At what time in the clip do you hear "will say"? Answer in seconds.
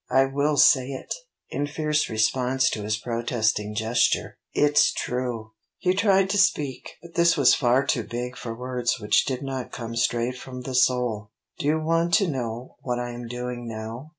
0.25-0.87